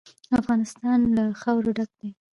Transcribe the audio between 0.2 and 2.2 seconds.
افغانستان له خاوره ډک دی.